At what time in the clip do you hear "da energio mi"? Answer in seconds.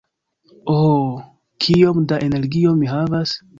2.13-2.93